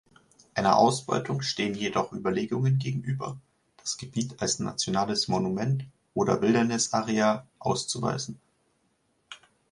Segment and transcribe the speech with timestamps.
[0.55, 3.37] Einer Ausbeutung stehen jedoch Überlegungen gegenüber,
[3.77, 5.85] das Gebiet als nationales Monument
[6.15, 8.39] oder Wilderness-Area auszuweisen.